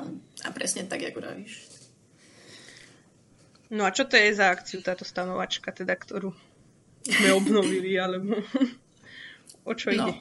a 0.48 0.48
presne 0.56 0.88
tak, 0.88 1.04
ako 1.04 1.20
vravíš. 1.20 1.68
No 3.68 3.84
a 3.84 3.92
čo 3.92 4.08
to 4.08 4.16
je 4.16 4.32
za 4.32 4.48
akciu 4.48 4.80
táto 4.80 5.04
stanovačka, 5.04 5.76
teda, 5.76 5.92
ktorú 5.92 6.32
sme 7.04 7.28
obnovili, 7.32 7.96
alebo 7.96 8.40
o 9.64 9.72
čo 9.72 9.92
no, 9.92 10.08
ide? 10.08 10.12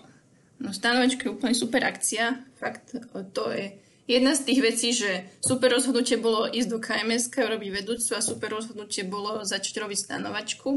No, 0.59 0.75
stanovačka 0.75 1.27
je 1.27 1.33
úplne 1.35 1.55
super 1.55 1.83
akcia. 1.87 2.39
Fakt, 2.59 2.95
to 3.31 3.43
je 3.51 3.75
jedna 4.09 4.35
z 4.35 4.41
tých 4.49 4.59
vecí, 4.59 4.89
že 4.91 5.29
super 5.39 5.71
rozhodnutie 5.71 6.17
bolo 6.17 6.49
ísť 6.49 6.69
do 6.69 6.79
KMS, 6.81 7.31
robiť 7.31 7.69
vedúcu 7.69 8.11
a 8.17 8.21
super 8.25 8.49
rozhodnutie 8.51 9.05
bolo 9.05 9.45
začať 9.45 9.85
robiť 9.85 9.97
stanovačku. 10.09 10.69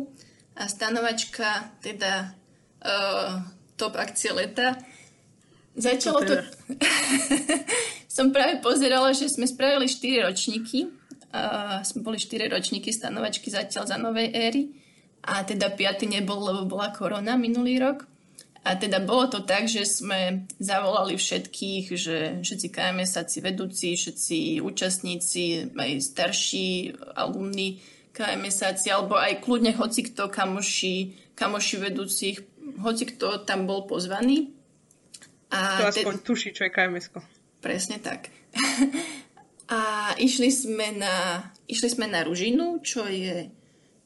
A 0.53 0.69
stanovačka, 0.69 1.73
teda 1.81 2.37
uh, 2.85 3.41
top 3.81 3.97
akcie 3.97 4.31
leta, 4.37 4.77
začalo 5.75 6.21
to... 6.23 6.35
Teda? 6.37 6.45
som 8.13 8.29
práve 8.29 8.61
pozerala, 8.61 9.17
že 9.17 9.33
sme 9.33 9.49
spravili 9.49 9.89
4 9.89 10.29
ročníky. 10.29 10.93
Uh, 11.33 11.81
sme 11.81 12.05
boli 12.05 12.21
4 12.21 12.53
ročníky 12.53 12.93
stanovačky 12.93 13.49
zatiaľ 13.49 13.89
za 13.89 13.97
novej 13.97 14.29
éry. 14.37 14.69
A 15.23 15.47
teda 15.47 15.71
piaty 15.71 16.11
nebol, 16.11 16.43
lebo 16.43 16.67
bola 16.67 16.91
korona 16.91 17.39
minulý 17.39 17.79
rok. 17.79 18.11
A 18.63 18.79
teda 18.79 19.03
bolo 19.03 19.27
to 19.27 19.43
tak, 19.43 19.67
že 19.67 19.83
sme 19.83 20.47
zavolali 20.63 21.19
všetkých, 21.19 21.85
že 21.99 22.17
všetci 22.47 22.67
KMS-áci 22.71 23.39
vedúci, 23.43 23.99
všetci 23.99 24.63
účastníci, 24.63 25.75
aj 25.75 25.91
starší 25.99 26.95
alumni 27.19 27.83
KMS-áci, 28.15 28.87
alebo 28.95 29.19
aj 29.19 29.43
kľudne 29.43 29.75
hoci 29.75 30.07
kto, 30.07 30.31
kamoši, 30.31 30.95
kamoši 31.35 31.77
vedúcich, 31.83 32.37
hoci 32.79 33.05
kto 33.11 33.43
tam 33.43 33.67
bol 33.67 33.83
pozvaný. 33.91 34.55
A 35.51 35.83
to 35.83 35.91
aspoň 35.91 36.15
te... 36.19 36.25
tuší, 36.25 36.55
čo 36.55 36.63
je 36.65 36.71
kms. 36.71 37.19
Presne 37.59 37.99
tak. 37.99 38.31
a 39.75 39.81
išli 40.23 40.55
sme 40.55 41.03
na, 41.03 41.43
išli 41.67 41.89
sme 41.91 42.07
na 42.07 42.23
Ružinu, 42.23 42.79
čo 42.79 43.11
je 43.11 43.51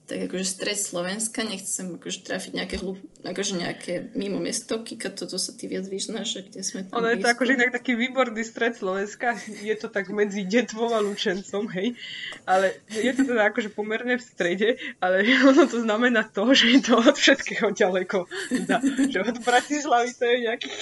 tak 0.07 0.31
akože 0.31 0.47
stred 0.47 0.79
Slovenska, 0.79 1.43
nechcem 1.43 1.99
akože 1.99 2.23
trafiť 2.23 2.53
nejaké, 2.55 2.77
hlup, 2.79 3.03
akože 3.27 3.59
nejaké 3.59 4.15
mimo 4.15 4.39
mesto, 4.39 4.79
Kika, 4.79 5.11
toto 5.11 5.35
sa 5.35 5.51
ty 5.51 5.67
viac 5.67 5.83
vyznáš, 5.91 6.47
kde 6.47 6.63
sme 6.63 6.87
tam 6.87 7.03
Ono 7.03 7.11
je 7.11 7.19
to 7.19 7.29
akože 7.35 7.59
inak 7.59 7.75
taký 7.75 7.99
výborný 7.99 8.47
stred 8.47 8.79
Slovenska, 8.79 9.35
je 9.67 9.75
to 9.75 9.91
tak 9.91 10.07
medzi 10.15 10.47
Detvom 10.47 10.95
a 10.95 11.03
Lučencom, 11.03 11.67
hej, 11.75 11.99
ale 12.47 12.79
je 12.87 13.11
to 13.19 13.27
teda 13.27 13.51
akože 13.51 13.75
pomerne 13.75 14.15
v 14.15 14.23
strede, 14.23 14.69
ale 15.03 15.27
ono 15.51 15.67
to 15.67 15.83
znamená 15.83 16.23
to, 16.31 16.55
že 16.55 16.79
je 16.79 16.81
to 16.87 17.03
od 17.03 17.19
všetkého 17.19 17.75
ďaleko. 17.75 18.31
Teda, 18.47 18.79
že 19.11 19.19
od 19.27 19.43
Bratislavy 19.43 20.15
to 20.15 20.23
je 20.23 20.37
nejakých 20.47 20.77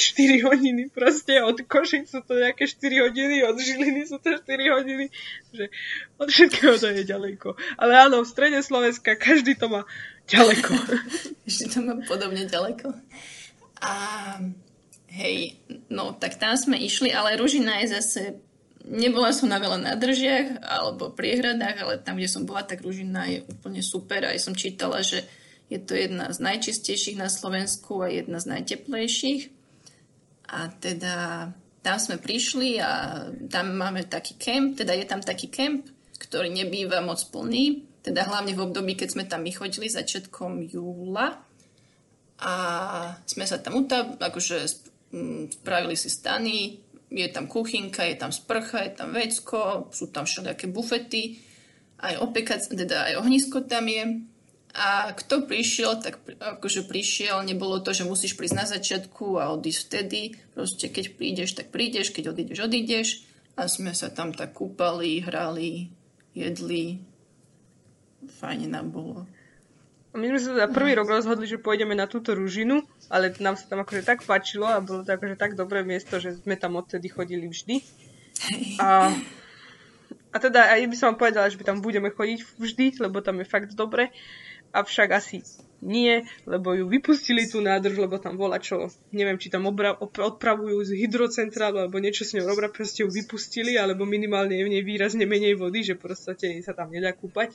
4 0.45 0.47
hodiny, 0.53 0.83
proste 0.93 1.41
od 1.41 1.65
Košic 1.65 2.13
sú 2.13 2.21
to 2.21 2.37
nejaké 2.37 2.69
4 2.69 3.09
hodiny, 3.09 3.41
od 3.49 3.57
Žiliny 3.57 4.05
sú 4.05 4.21
to 4.21 4.37
4 4.37 4.77
hodiny, 4.77 5.09
že 5.57 5.73
od 6.21 6.29
všetkého 6.29 6.77
to 6.77 6.93
je 6.93 7.09
ďaleko. 7.09 7.57
Ale 7.81 7.97
áno, 7.97 8.21
v 8.21 8.29
strede 8.29 8.61
Slovenska 8.61 9.14
každý 9.17 9.55
to 9.55 9.71
má 9.71 9.83
ďaleko. 10.25 10.73
Každý 11.45 11.65
to 11.69 11.79
má 11.85 11.95
podobne 12.09 12.49
ďaleko. 12.49 12.97
A 13.85 13.93
hej, 15.13 15.61
no 15.93 16.17
tak 16.17 16.41
tam 16.41 16.57
sme 16.57 16.81
išli, 16.81 17.13
ale 17.13 17.37
Ružina 17.37 17.85
je 17.85 18.01
zase 18.01 18.41
nebola 18.85 19.33
som 19.33 19.49
na 19.49 19.57
veľa 19.57 19.81
nádržiach 19.81 20.61
alebo 20.61 21.13
priehradách, 21.13 21.77
ale 21.81 21.95
tam, 22.05 22.21
kde 22.21 22.29
som 22.29 22.45
bola, 22.45 22.65
tak 22.65 22.85
Ružina 22.85 23.25
je 23.29 23.45
úplne 23.49 23.81
super. 23.81 24.29
Aj 24.29 24.37
som 24.37 24.53
čítala, 24.53 25.01
že 25.01 25.25
je 25.73 25.81
to 25.81 25.97
jedna 25.97 26.29
z 26.29 26.39
najčistejších 26.45 27.17
na 27.17 27.33
Slovensku 27.33 28.05
a 28.05 28.13
jedna 28.13 28.37
z 28.37 28.53
najteplejších. 28.53 29.43
A 30.53 30.69
teda 30.77 31.49
tam 31.81 31.97
sme 31.97 32.21
prišli 32.21 32.81
a 32.81 33.25
tam 33.49 33.77
máme 33.77 34.05
taký 34.05 34.37
kemp, 34.37 34.77
teda 34.77 34.93
je 34.93 35.07
tam 35.09 35.25
taký 35.25 35.49
kemp, 35.49 35.89
ktorý 36.21 36.53
nebýva 36.53 37.01
moc 37.01 37.21
plný, 37.33 37.85
teda 38.05 38.29
hlavne 38.29 38.53
v 38.53 38.65
období, 38.69 38.93
keď 39.01 39.09
sme 39.17 39.25
tam 39.25 39.41
my 39.41 39.53
chodili 39.57 39.89
začiatkom 39.89 40.69
júla 40.69 41.41
a 42.45 42.55
sme 43.25 43.49
sa 43.49 43.57
tam 43.57 43.81
utab, 43.81 44.21
akože 44.21 44.57
spravili 45.57 45.97
si 45.97 46.13
stany, 46.13 46.85
je 47.09 47.29
tam 47.33 47.49
kuchynka, 47.49 48.05
je 48.05 48.17
tam 48.21 48.29
sprcha, 48.29 48.85
je 48.85 48.93
tam 48.93 49.17
vecko, 49.17 49.89
sú 49.89 50.13
tam 50.13 50.29
všelijaké 50.29 50.69
bufety, 50.69 51.41
aj 52.05 52.21
opekac, 52.21 52.61
teda 52.69 53.09
aj 53.09 53.25
ohnisko 53.25 53.65
tam 53.65 53.89
je. 53.89 54.05
A 54.75 55.15
kto 55.15 55.47
prišiel, 55.47 56.03
tak 56.03 56.19
akože 56.43 56.91
prišiel, 56.91 57.47
nebolo 57.47 57.79
to, 57.79 57.95
že 57.95 58.03
musíš 58.03 58.35
prísť 58.35 58.59
na 58.59 58.67
začiatku 58.67 59.39
a 59.39 59.55
odísť 59.55 59.81
vtedy. 59.87 60.35
Proste 60.51 60.91
keď 60.91 61.15
prídeš, 61.15 61.55
tak 61.55 61.71
prídeš, 61.71 62.11
keď 62.11 62.35
odídeš, 62.35 62.59
odídeš. 62.59 63.09
A 63.55 63.71
sme 63.71 63.95
sa 63.95 64.11
tam 64.11 64.35
tak 64.35 64.51
kúpali, 64.51 65.23
hrali, 65.23 65.95
jedli. 66.35 66.99
Fajne 68.29 68.69
nám 68.71 68.91
bolo. 68.91 69.29
My 70.15 70.31
sme 70.31 70.39
sa 70.39 70.53
za 70.55 70.67
prvý 70.71 70.95
rok 70.95 71.11
rozhodli, 71.11 71.51
že 71.51 71.59
pôjdeme 71.59 71.91
na 71.99 72.07
túto 72.07 72.39
ružinu, 72.39 72.87
ale 73.11 73.35
nám 73.43 73.59
sa 73.59 73.67
tam 73.67 73.83
akože 73.83 74.07
tak 74.07 74.23
páčilo 74.23 74.63
a 74.63 74.79
bolo 74.79 75.03
to 75.03 75.11
akože 75.11 75.35
tak 75.35 75.59
dobré 75.59 75.83
miesto, 75.83 76.23
že 76.23 76.39
sme 76.39 76.55
tam 76.55 76.79
odtedy 76.79 77.11
chodili 77.11 77.51
vždy. 77.51 77.83
A, 78.79 79.11
a 80.31 80.37
teda 80.39 80.71
aj 80.71 80.87
by 80.87 80.95
som 80.95 81.07
vám 81.13 81.19
povedala, 81.19 81.51
že 81.51 81.59
by 81.59 81.67
tam 81.67 81.83
budeme 81.83 82.15
chodiť 82.15 82.47
vždy, 82.47 82.87
lebo 83.03 83.27
tam 83.27 83.43
je 83.43 83.47
fakt 83.51 83.75
dobre. 83.75 84.15
Avšak 84.71 85.11
asi 85.11 85.43
nie, 85.83 86.23
lebo 86.47 86.79
ju 86.79 86.87
vypustili 86.87 87.47
tú 87.51 87.59
nádrž, 87.59 87.99
lebo 87.99 88.19
tam 88.23 88.39
bola 88.39 88.63
čo, 88.63 88.91
neviem, 89.11 89.39
či 89.39 89.51
tam 89.51 89.67
obra- 89.67 89.99
odpravujú 90.01 90.81
z 90.83 90.99
hydrocentrálu 90.99 91.87
alebo 91.87 91.99
niečo 91.99 92.23
s 92.23 92.35
ňou 92.39 92.49
robia, 92.49 92.73
proste 92.73 93.03
ju 93.03 93.11
vypustili, 93.11 93.77
alebo 93.79 94.07
minimálne 94.09 94.57
je 94.57 94.67
v 94.67 94.73
nej 94.79 94.83
výrazne 94.83 95.27
menej 95.27 95.55
vody, 95.59 95.83
že 95.83 95.95
proste 95.99 96.33
sa 96.63 96.73
tam 96.73 96.91
nedá 96.91 97.13
kúpať. 97.13 97.55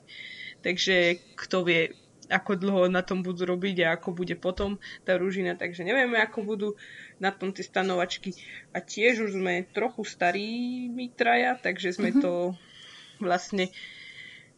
Takže 0.60 1.20
kto 1.40 1.64
vie, 1.64 1.96
ako 2.30 2.60
dlho 2.60 2.82
na 2.92 3.02
tom 3.02 3.26
budú 3.26 3.48
robiť 3.48 3.76
a 3.84 3.98
ako 3.98 4.14
bude 4.14 4.36
potom 4.38 4.78
tá 5.08 5.16
rúžina, 5.16 5.58
takže 5.58 5.88
nevieme, 5.88 6.20
ako 6.22 6.46
budú 6.46 6.70
na 7.18 7.34
tom 7.34 7.56
tie 7.56 7.66
stanovačky. 7.66 8.36
A 8.76 8.84
tiež 8.84 9.30
už 9.30 9.40
sme 9.40 9.66
trochu 9.72 10.06
starí 10.06 10.50
my 10.92 11.10
traja, 11.16 11.58
takže 11.58 11.96
sme 11.96 12.14
mm-hmm. 12.14 12.24
to 12.24 12.34
vlastne 13.24 13.72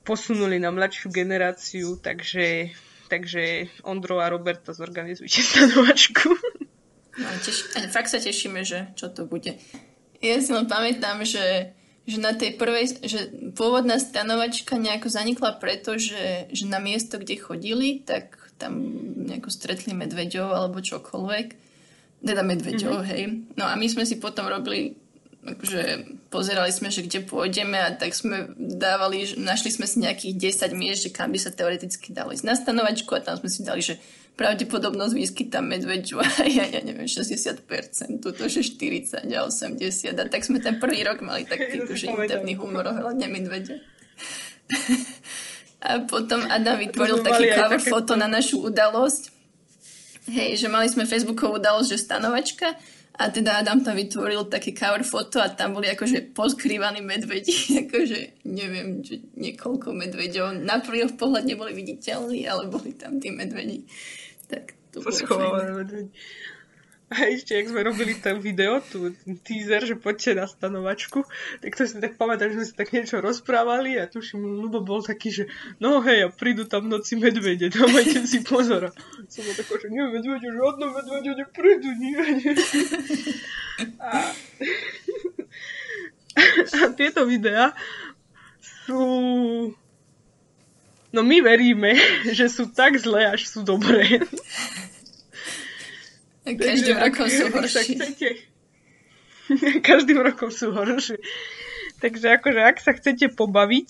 posunuli 0.02 0.58
na 0.58 0.74
mladšiu 0.74 1.14
generáciu, 1.14 1.98
takže 2.02 2.74
takže 3.12 3.68
Ondro 3.84 4.24
a 4.24 4.32
Roberta 4.32 4.72
zorganizujte 4.72 5.44
stanovačku. 5.44 6.32
No, 7.20 7.28
teš, 7.44 7.76
fakt 7.92 8.08
sa 8.08 8.24
tešíme, 8.24 8.64
že 8.64 8.96
čo 8.96 9.12
to 9.12 9.28
bude. 9.28 9.60
Ja 10.24 10.40
si 10.40 10.56
len 10.56 10.64
pamätám, 10.64 11.28
že, 11.28 11.76
že 12.10 12.18
na 12.18 12.34
tej 12.34 12.58
prvej, 12.58 12.98
že 13.06 13.30
pôvodná 13.54 14.02
stanovačka 14.02 14.76
nejako 14.76 15.08
zanikla 15.08 15.62
preto, 15.62 16.02
že, 16.02 16.50
že 16.50 16.66
na 16.66 16.82
miesto, 16.82 17.22
kde 17.22 17.38
chodili, 17.38 18.02
tak 18.02 18.42
tam 18.58 18.82
nejako 19.26 19.50
stretli 19.54 19.94
medveďov 19.94 20.50
alebo 20.50 20.82
čokoľvek. 20.82 21.48
Teda 22.22 22.46
medveďov, 22.46 23.02
mm-hmm. 23.02 23.10
hej. 23.10 23.22
No 23.58 23.66
a 23.66 23.74
my 23.74 23.88
sme 23.90 24.06
si 24.06 24.22
potom 24.22 24.46
robili 24.46 24.94
akože 25.42 25.82
pozerali 26.30 26.70
sme, 26.70 26.94
že 26.94 27.02
kde 27.02 27.26
pôjdeme 27.26 27.74
a 27.74 27.90
tak 27.98 28.14
sme 28.14 28.54
dávali, 28.58 29.26
našli 29.42 29.74
sme 29.74 29.90
si 29.90 29.98
nejakých 29.98 30.38
10 30.70 30.78
miest, 30.78 31.10
že 31.10 31.14
kam 31.14 31.34
by 31.34 31.40
sa 31.42 31.50
teoreticky 31.50 32.14
dalo 32.14 32.30
ísť 32.30 32.46
na 32.46 32.54
stanovačku 32.54 33.10
a 33.18 33.26
tam 33.26 33.42
sme 33.42 33.50
si 33.50 33.66
dali, 33.66 33.82
že 33.82 33.98
pravdepodobnosť 34.38 35.14
výskyta 35.18 35.60
medveďu 35.66 36.22
a 36.22 36.28
ja, 36.58 36.66
ja 36.70 36.82
neviem, 36.86 37.10
60%, 37.10 37.58
toto 38.22 38.42
že 38.46 38.62
40 38.62 39.26
a 39.34 39.40
80 39.50 40.14
a 40.14 40.24
tak 40.30 40.42
sme 40.46 40.62
ten 40.62 40.78
prvý 40.78 41.02
rok 41.02 41.26
mali 41.26 41.50
taký 41.50 41.86
že 42.00 42.14
interný 42.14 42.54
humor 42.62 42.86
ohľadne 42.86 43.26
medveďa. 43.26 43.76
a 45.86 46.06
potom 46.06 46.46
Adam 46.48 46.78
vytvoril 46.78 47.26
taký 47.26 47.50
cover 47.50 47.82
foto 47.82 48.14
na 48.14 48.30
našu 48.30 48.62
udalosť. 48.62 49.34
Hej, 50.30 50.62
že 50.62 50.68
mali 50.70 50.86
sme 50.86 51.10
Facebookovú 51.10 51.58
udalosť, 51.58 51.98
že 51.98 51.98
stanovačka 51.98 52.78
a 53.22 53.30
teda 53.30 53.62
Adam 53.62 53.86
tam 53.86 53.94
vytvoril 53.94 54.50
také 54.50 54.74
cover 54.74 55.06
foto 55.06 55.38
a 55.38 55.54
tam 55.54 55.78
boli 55.78 55.94
akože 55.94 56.34
poskrývaní 56.34 57.06
medvedi, 57.06 57.54
akože 57.86 58.50
neviem, 58.50 59.06
že 59.06 59.22
niekoľko 59.38 59.94
medveďov. 59.94 60.66
Na 60.66 60.82
prvý 60.82 61.06
pohľad 61.14 61.46
neboli 61.46 61.78
viditeľní, 61.78 62.50
ale 62.50 62.66
boli 62.66 62.98
tam 62.98 63.22
tí 63.22 63.30
medvedi. 63.30 63.86
Tak 64.50 64.74
to 64.90 65.06
medvedi. 65.06 66.10
A 67.12 67.28
ešte, 67.28 67.60
jak 67.60 67.68
sme 67.68 67.84
robili 67.84 68.16
ten 68.16 68.40
video, 68.40 68.80
tu 68.80 69.12
teaser, 69.44 69.84
že 69.84 70.00
poďte 70.00 70.32
na 70.32 70.48
stanovačku, 70.48 71.28
tak 71.60 71.76
to 71.76 71.84
si 71.84 72.00
tak 72.00 72.16
pamätám, 72.16 72.56
že 72.56 72.56
sme 72.56 72.66
si 72.72 72.76
tak 72.80 72.96
niečo 72.96 73.20
rozprávali 73.20 74.00
a 74.00 74.08
tuším, 74.08 74.40
Lubo 74.40 74.80
bol 74.80 75.04
taký, 75.04 75.28
že 75.28 75.44
no 75.84 76.00
hej, 76.00 76.24
a 76.24 76.28
prídu 76.32 76.64
tam 76.64 76.88
noci 76.88 77.20
medvede, 77.20 77.68
dávajte 77.68 78.24
si 78.24 78.40
pozor. 78.48 78.96
Som 79.28 79.44
bol 79.44 79.56
taký, 79.60 79.76
že 79.76 79.88
nie, 79.92 80.08
medvede, 80.08 80.48
žiadne 80.56 80.86
medvede 80.88 81.32
neprídu, 81.36 81.90
nie, 82.00 82.16
nie. 82.40 82.54
A, 84.00 84.32
a 86.80 86.82
tieto 86.96 87.28
videá 87.28 87.76
sú 88.88 89.04
No 91.12 91.28
my 91.28 91.44
veríme, 91.44 91.92
že 92.40 92.48
sú 92.48 92.72
tak 92.72 92.96
zlé, 92.96 93.28
až 93.28 93.52
sú 93.52 93.68
dobré. 93.68 94.24
Každým 96.58 96.98
rokom 96.98 97.28
sú 97.28 97.46
horší. 97.56 97.96
Chcete... 97.96 98.30
Každým 99.88 100.20
rokom 100.24 100.50
sú 100.52 100.72
horší. 100.72 101.20
Takže 102.02 102.42
akože 102.42 102.60
ak 102.66 102.78
sa 102.82 102.92
chcete 102.98 103.30
pobaviť, 103.38 103.90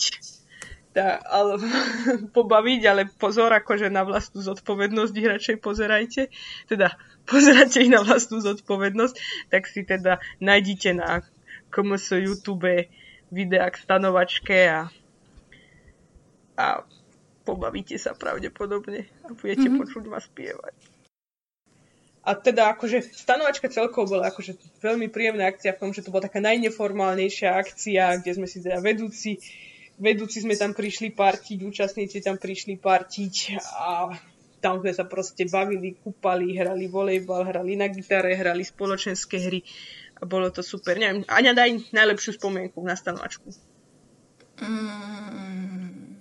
tá, 0.91 1.23
ale, 1.23 1.55
pobaviť, 2.37 2.81
ale 2.87 3.01
pozor, 3.07 3.51
akože 3.55 3.87
na 3.87 4.03
vlastnú 4.03 4.43
zodpovednosť 4.43 5.13
ich 5.15 5.27
radšej 5.31 5.55
pozerajte. 5.63 6.21
Teda 6.67 6.99
pozerajte 7.23 7.87
ich 7.87 7.91
na 7.91 8.03
vlastnú 8.03 8.43
zodpovednosť, 8.43 9.15
tak 9.47 9.71
si 9.71 9.87
teda 9.87 10.19
nájdite 10.43 10.91
na 10.91 11.23
KMS 11.71 12.19
YouTube 12.19 12.91
videá 13.31 13.71
k 13.71 13.79
stanovačke 13.79 14.67
a, 14.67 14.91
a 16.59 16.83
pobavíte 17.47 17.95
sa 17.95 18.11
pravdepodobne 18.11 19.07
a 19.23 19.31
budete 19.31 19.71
mm-hmm. 19.71 19.79
počuť 19.79 20.03
ma 20.11 20.19
spievať. 20.19 20.90
A 22.21 22.37
teda 22.37 22.69
akože 22.77 23.01
stanovačka 23.17 23.65
celkovo 23.65 24.17
bola 24.17 24.29
akože 24.29 24.53
veľmi 24.77 25.09
príjemná 25.09 25.49
akcia 25.49 25.73
v 25.73 25.81
tom, 25.81 25.89
že 25.89 26.05
to 26.05 26.13
bola 26.13 26.29
taká 26.29 26.37
najneformálnejšia 26.37 27.49
akcia, 27.57 28.21
kde 28.21 28.31
sme 28.37 28.45
si 28.45 28.61
teda 28.61 28.77
vedúci 28.77 29.41
vedúci 30.01 30.41
sme 30.41 30.57
tam 30.57 30.73
prišli 30.73 31.13
partiť, 31.13 31.61
účastníci 31.61 32.25
tam 32.25 32.41
prišli 32.41 32.81
partiť 32.81 33.61
a 33.77 34.09
tam 34.57 34.81
sme 34.81 34.93
sa 34.93 35.05
proste 35.05 35.45
bavili, 35.45 35.93
kúpali, 35.93 36.57
hrali 36.57 36.89
volejbal, 36.89 37.45
hrali 37.45 37.77
na 37.77 37.89
gitare, 37.89 38.33
hrali 38.33 38.65
spoločenské 38.65 39.37
hry 39.37 39.61
a 40.17 40.25
bolo 40.25 40.49
to 40.49 40.65
super. 40.65 40.97
Neviem, 40.97 41.25
Aňa, 41.29 41.53
daj 41.53 41.93
najlepšiu 41.93 42.37
spomienku 42.37 42.81
na 42.81 42.97
stanovačku. 42.97 43.49
Mm. 44.61 46.17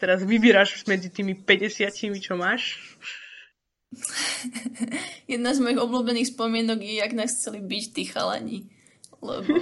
Teraz 0.00 0.24
vyberáš 0.24 0.80
medzi 0.88 1.12
tými 1.12 1.36
50, 1.36 1.92
čo 2.24 2.32
máš. 2.36 2.80
Jedna 5.32 5.50
z 5.54 5.58
mojich 5.58 5.82
obľúbených 5.82 6.30
spomienok 6.34 6.78
je, 6.82 6.94
jak 7.02 7.12
nás 7.12 7.34
chceli 7.34 7.60
byť 7.60 7.84
tí 7.92 8.02
chalani. 8.06 8.58
Lebo... 9.18 9.50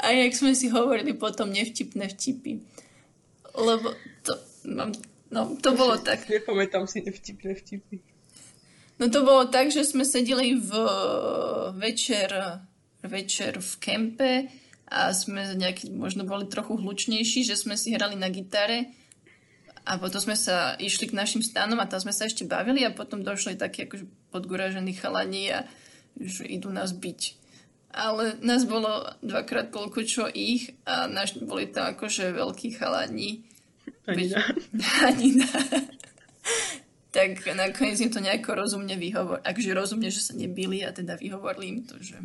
a 0.00 0.06
jak 0.14 0.32
sme 0.32 0.54
si 0.54 0.70
hovorili 0.70 1.12
potom 1.12 1.50
nevtipné 1.50 2.08
vtipy. 2.08 2.62
Lebo 3.58 3.92
to, 4.22 4.32
mám, 4.70 4.94
no, 5.34 5.58
to 5.58 5.74
bolo 5.74 5.98
tak. 5.98 6.30
Nepamätám 6.30 6.86
si 6.86 7.02
nevtipné 7.02 7.58
vtipy. 7.58 8.00
No 9.00 9.08
to 9.08 9.24
bolo 9.24 9.48
tak, 9.48 9.72
že 9.72 9.84
sme 9.84 10.04
sedeli 10.04 10.60
v 10.60 10.70
večer, 11.80 12.28
večer 13.00 13.56
v 13.56 13.72
kempe 13.80 14.32
a 14.92 15.08
sme 15.16 15.56
nejaký, 15.56 15.88
možno 15.88 16.28
boli 16.28 16.44
trochu 16.44 16.76
hlučnejší, 16.76 17.48
že 17.48 17.56
sme 17.56 17.80
si 17.80 17.96
hrali 17.96 18.12
na 18.12 18.28
gitare 18.28 18.92
a 19.90 19.98
potom 19.98 20.22
sme 20.22 20.38
sa 20.38 20.78
išli 20.78 21.10
k 21.10 21.18
našim 21.18 21.42
stanom 21.42 21.82
a 21.82 21.90
tam 21.90 21.98
sme 21.98 22.14
sa 22.14 22.30
ešte 22.30 22.46
bavili 22.46 22.86
a 22.86 22.94
potom 22.94 23.26
došli 23.26 23.58
takí 23.58 23.90
akože 23.90 24.06
podguražení 24.30 24.94
chalani 24.94 25.50
a 25.50 25.66
že 26.14 26.46
idú 26.46 26.70
nás 26.70 26.94
byť. 26.94 27.42
Ale 27.90 28.38
nás 28.38 28.62
bolo 28.70 29.02
dvakrát 29.18 29.74
toľko, 29.74 30.06
čo 30.06 30.30
ich 30.30 30.78
a 30.86 31.10
naš, 31.10 31.34
boli 31.42 31.66
tam 31.66 31.90
akože 31.90 32.30
veľkí 32.38 32.78
chalani 32.78 33.42
ani 34.06 34.26
na. 34.30 34.42
Ani 35.10 35.28
tak 37.10 37.42
nakoniec 37.58 37.98
im 37.98 38.10
to 38.14 38.22
nejako 38.22 38.54
rozumne 38.54 38.94
vyhovor. 38.94 39.42
Akže 39.42 39.74
rozumne, 39.74 40.14
že 40.14 40.22
sa 40.22 40.30
nebili 40.38 40.86
a 40.86 40.94
teda 40.94 41.18
vyhovorili 41.18 41.66
im 41.66 41.78
to, 41.82 41.98
že... 41.98 42.22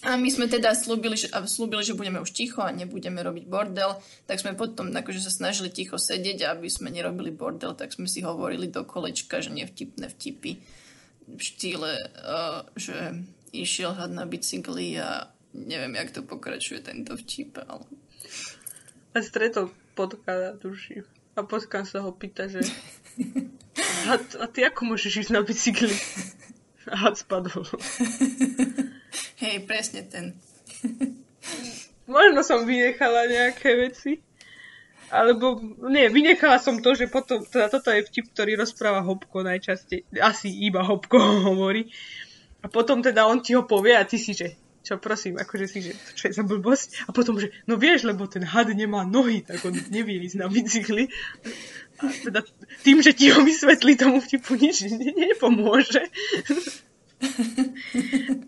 A 0.00 0.16
my 0.16 0.32
sme 0.32 0.48
teda 0.48 0.72
slúbili 0.72 1.12
že, 1.12 1.28
slúbili, 1.44 1.84
že 1.84 1.92
budeme 1.92 2.24
už 2.24 2.32
ticho 2.32 2.64
a 2.64 2.72
nebudeme 2.72 3.20
robiť 3.20 3.44
bordel, 3.44 4.00
tak 4.24 4.40
sme 4.40 4.56
potom 4.56 4.88
akože 4.88 5.20
sa 5.20 5.28
snažili 5.28 5.68
ticho 5.68 6.00
sedieť 6.00 6.48
a 6.48 6.56
aby 6.56 6.72
sme 6.72 6.88
nerobili 6.88 7.28
bordel, 7.28 7.76
tak 7.76 7.92
sme 7.92 8.08
si 8.08 8.24
hovorili 8.24 8.72
do 8.72 8.80
kolečka, 8.88 9.44
že 9.44 9.52
nevtipné 9.52 10.08
vtipy 10.08 10.56
v 11.28 11.40
štýle, 11.40 11.92
uh, 12.16 12.64
že 12.80 13.20
išiel 13.52 13.92
had 13.92 14.08
na 14.08 14.24
bicykli 14.24 14.96
a 14.96 15.28
neviem, 15.52 15.92
jak 16.00 16.16
to 16.16 16.24
pokračuje 16.24 16.80
tento 16.80 17.12
vtip, 17.20 17.60
ale... 17.60 17.84
A 19.12 19.20
stretol 19.20 19.68
potká 19.98 20.56
duši. 20.56 21.02
A 21.36 21.42
potkám 21.42 21.84
sa 21.84 22.00
ho 22.00 22.14
pýta, 22.14 22.48
že 22.48 22.64
a, 24.10 24.16
a 24.16 24.44
ty 24.48 24.64
ako 24.64 24.96
môžeš 24.96 25.28
ísť 25.28 25.32
na 25.34 25.44
bicykli? 25.44 25.92
A 26.88 27.12
spadol. 27.12 27.66
Hej, 29.42 29.68
presne 29.68 30.08
ten. 30.08 30.38
Možno 32.08 32.40
som 32.40 32.64
vynechala 32.64 33.28
nejaké 33.28 33.76
veci. 33.76 34.24
Alebo, 35.10 35.58
nie, 35.90 36.06
vynechala 36.06 36.62
som 36.62 36.78
to, 36.78 36.94
že 36.94 37.10
potom, 37.10 37.42
teda 37.42 37.66
toto 37.66 37.90
je 37.90 38.06
vtip, 38.06 38.30
ktorý 38.30 38.54
rozpráva 38.54 39.02
Hopko 39.02 39.42
najčastej, 39.42 40.06
asi 40.22 40.48
iba 40.48 40.86
Hopko 40.86 41.18
hovorí. 41.50 41.90
A 42.62 42.70
potom 42.70 43.02
teda 43.02 43.26
on 43.26 43.42
ti 43.42 43.58
ho 43.58 43.66
povie 43.66 43.96
a 43.96 44.06
ty 44.06 44.20
si, 44.20 44.36
že 44.36 44.54
čo 44.80 44.96
prosím, 44.96 45.36
akože 45.36 45.66
si, 45.68 45.78
že 45.84 45.92
čo 46.16 46.30
je 46.30 46.36
za 46.36 46.44
blbosť. 46.46 47.04
A 47.06 47.10
potom, 47.12 47.36
že 47.36 47.52
no 47.68 47.76
vieš, 47.76 48.08
lebo 48.08 48.24
ten 48.30 48.46
had 48.46 48.70
nemá 48.72 49.04
nohy, 49.04 49.44
tak 49.44 49.60
on 49.66 49.76
nevie 49.92 50.24
ísť 50.24 50.40
na 50.40 50.48
bicykli. 50.48 51.12
Teda 52.00 52.40
tým, 52.82 53.02
že 53.04 53.12
ti 53.12 53.30
ho 53.30 53.44
vysvetlí, 53.44 53.96
tomu 53.96 54.20
vtipu 54.20 54.56
nič 54.56 54.84
nepomôže. 55.14 56.00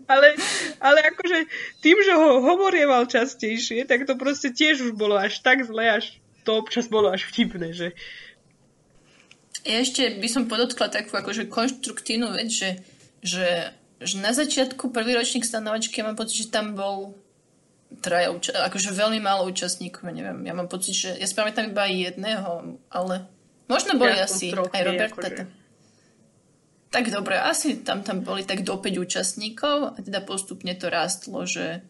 ale, 0.09 0.27
ale 0.81 0.99
akože 1.13 1.37
tým, 1.85 1.97
že 2.01 2.13
ho 2.17 2.41
hovorieval 2.41 3.05
častejšie, 3.05 3.85
tak 3.85 4.09
to 4.09 4.17
proste 4.17 4.49
tiež 4.49 4.81
už 4.89 4.91
bolo 4.97 5.13
až 5.13 5.45
tak 5.45 5.61
zle, 5.61 6.01
až 6.01 6.17
to 6.41 6.57
občas 6.57 6.89
bolo 6.89 7.13
až 7.13 7.29
vtipné, 7.29 7.69
že 7.71 7.93
ja 9.63 9.79
ešte 9.79 10.19
by 10.19 10.27
som 10.27 10.51
podotkla 10.51 10.91
takú 10.91 11.15
akože 11.15 11.47
konštruktívnu 11.47 12.35
vec, 12.35 12.51
že, 12.51 12.83
že 13.23 13.71
že 14.03 14.19
na 14.19 14.35
začiatku 14.35 14.91
prvý 14.91 15.15
ročník 15.15 15.47
stanovačky 15.47 16.03
ja 16.03 16.07
mám 16.07 16.19
pocit, 16.19 16.45
že 16.45 16.53
tam 16.53 16.75
bol 16.75 17.15
traja, 18.03 18.33
akože 18.67 18.91
veľmi 18.91 19.23
málo 19.23 19.47
účastníkov, 19.47 20.11
neviem, 20.11 20.43
ja 20.43 20.53
mám 20.53 20.67
pocit, 20.67 20.93
že 20.93 21.09
ja 21.15 21.27
tam 21.55 21.71
iba 21.71 21.85
jedného, 21.87 22.77
ale 22.91 23.25
možno 23.67 23.99
boli 23.99 24.15
ja 24.15 24.25
asi 24.25 24.51
aj 24.51 24.81
Roberta. 24.83 25.27
Akože... 25.27 25.45
Tak 26.93 27.09
dobre, 27.09 27.41
asi 27.41 27.81
tam, 27.81 28.05
tam 28.05 28.21
boli 28.21 28.45
tak 28.45 28.61
do 28.61 28.77
5 28.77 29.01
účastníkov 29.01 29.97
a 29.97 29.97
teda 29.97 30.21
postupne 30.21 30.77
to 30.77 30.93
rástlo, 30.93 31.49
že, 31.49 31.81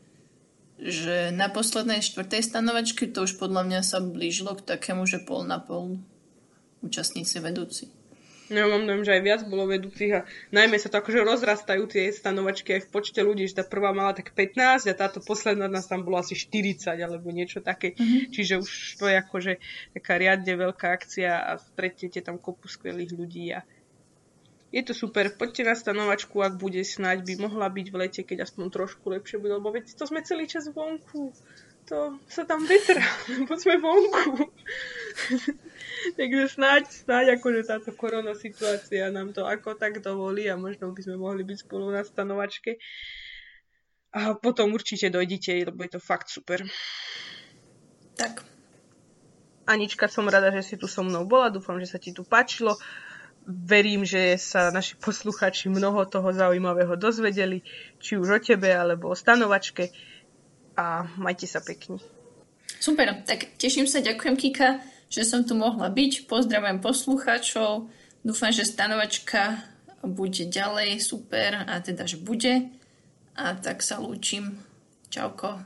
že 0.80 1.36
na 1.36 1.52
poslednej 1.52 2.00
štvrtej 2.00 2.40
stanovačke 2.40 3.12
to 3.12 3.28
už 3.28 3.36
podľa 3.36 3.68
mňa 3.68 3.80
sa 3.84 4.00
blížilo 4.00 4.56
k 4.56 4.64
takému, 4.64 5.04
že 5.04 5.20
pol 5.20 5.44
na 5.44 5.60
pol 5.60 6.00
účastníci 6.80 7.44
vedúci. 7.44 7.92
Ja 8.52 8.68
mám 8.68 8.84
dojem, 8.84 9.08
že 9.08 9.16
aj 9.16 9.22
viac 9.24 9.42
bolo 9.48 9.72
vedúcich 9.72 10.12
a 10.12 10.28
najmä 10.52 10.76
sa 10.76 10.92
to 10.92 11.00
akože 11.00 11.24
rozrastajú 11.24 11.88
tie 11.88 12.12
stanovačky 12.12 12.76
aj 12.76 12.82
v 12.88 12.92
počte 12.92 13.22
ľudí, 13.24 13.48
že 13.48 13.60
tá 13.60 13.64
prvá 13.64 13.96
mala 13.96 14.12
tak 14.12 14.36
15 14.36 14.92
a 14.92 14.94
táto 14.96 15.24
posledná 15.24 15.72
nás 15.72 15.88
tam 15.88 16.04
bolo 16.04 16.20
asi 16.20 16.36
40 16.36 17.00
alebo 17.00 17.32
niečo 17.32 17.64
také. 17.64 17.96
Mm-hmm. 17.96 18.36
Čiže 18.36 18.54
už 18.60 18.72
to 19.00 19.08
je 19.08 19.16
akože 19.16 19.54
taká 19.96 20.20
riadne 20.20 20.54
veľká 20.60 20.92
akcia 20.92 21.32
a 21.40 21.52
stretnete 21.56 22.20
tam 22.20 22.36
kopu 22.36 22.68
skvelých 22.68 23.12
ľudí 23.16 23.56
a 23.56 23.64
je 24.74 24.82
to 24.82 24.98
super, 24.98 25.30
poďte 25.30 25.70
na 25.70 25.78
stanovačku, 25.78 26.42
ak 26.42 26.58
bude 26.58 26.82
snáď, 26.82 27.22
by 27.22 27.46
mohla 27.46 27.70
byť 27.70 27.88
v 27.94 27.96
lete, 27.96 28.22
keď 28.26 28.50
aspoň 28.50 28.74
trošku 28.74 29.06
lepšie 29.06 29.38
bude, 29.38 29.62
lebo 29.62 29.70
veď 29.70 29.94
to 29.94 30.10
sme 30.10 30.26
celý 30.26 30.50
čas 30.50 30.66
vonku. 30.66 31.30
To 31.94 32.18
sa 32.26 32.42
tam 32.42 32.66
vetra, 32.66 33.06
lebo 33.38 33.54
sme 33.54 33.78
vonku. 33.78 34.50
Takže 36.20 36.60
snáď, 36.60 36.84
snáď 36.92 37.26
akože 37.40 37.62
táto 37.68 37.92
korona 37.96 38.36
situácia 38.36 39.10
nám 39.10 39.32
to 39.32 39.46
ako 39.48 39.76
tak 39.76 40.04
dovolí 40.04 40.48
a 40.50 40.60
možno 40.60 40.92
by 40.92 41.02
sme 41.04 41.16
mohli 41.18 41.44
byť 41.48 41.58
spolu 41.64 41.92
na 41.92 42.04
stanovačke. 42.04 42.78
A 44.14 44.38
potom 44.38 44.74
určite 44.78 45.10
dojdite, 45.10 45.74
lebo 45.74 45.82
je 45.82 45.98
to 45.98 46.02
fakt 46.02 46.30
super. 46.30 46.62
Tak. 48.14 48.46
Anička, 49.66 50.06
som 50.06 50.30
rada, 50.30 50.54
že 50.54 50.62
si 50.62 50.76
tu 50.78 50.86
so 50.86 51.02
mnou 51.02 51.26
bola. 51.26 51.50
Dúfam, 51.50 51.82
že 51.82 51.90
sa 51.90 51.98
ti 51.98 52.14
tu 52.14 52.22
páčilo. 52.22 52.78
Verím, 53.44 54.06
že 54.06 54.38
sa 54.38 54.70
naši 54.70 55.02
posluchači 55.02 55.68
mnoho 55.68 56.06
toho 56.06 56.30
zaujímavého 56.30 56.94
dozvedeli, 56.94 57.66
či 57.98 58.16
už 58.22 58.28
o 58.30 58.40
tebe, 58.40 58.70
alebo 58.70 59.10
o 59.10 59.18
stanovačke. 59.18 59.90
A 60.78 61.10
majte 61.18 61.50
sa 61.50 61.58
pekne. 61.66 61.98
Super, 62.78 63.26
tak 63.26 63.58
teším 63.58 63.90
sa, 63.90 64.04
ďakujem 64.04 64.36
Kika 64.38 64.93
že 65.14 65.22
som 65.22 65.46
tu 65.46 65.54
mohla 65.54 65.94
byť. 65.94 66.26
Pozdravujem 66.26 66.82
poslucháčov. 66.82 67.86
Dúfam, 68.26 68.50
že 68.50 68.66
stanovačka 68.66 69.62
bude 70.02 70.50
ďalej 70.50 70.98
super 71.06 71.70
a 71.70 71.78
teda, 71.78 72.10
že 72.10 72.18
bude. 72.18 72.74
A 73.38 73.54
tak 73.54 73.86
sa 73.86 74.02
lúčim. 74.02 74.58
Čauko. 75.14 75.62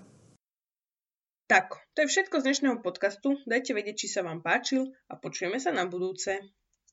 Tak, 1.48 1.80
to 1.96 2.04
je 2.04 2.12
všetko 2.12 2.44
z 2.44 2.46
dnešného 2.52 2.78
podcastu. 2.84 3.40
Dajte 3.48 3.72
vedieť, 3.72 4.04
či 4.04 4.08
sa 4.12 4.20
vám 4.20 4.44
páčil 4.44 4.92
a 5.08 5.16
počujeme 5.16 5.64
sa 5.64 5.72
na 5.72 5.88
budúce. 5.88 6.44